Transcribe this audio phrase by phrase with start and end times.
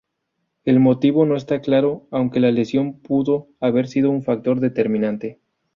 [0.65, 5.39] El motivo no está claro, aunque la lesión pudo haber sido un factor determinante.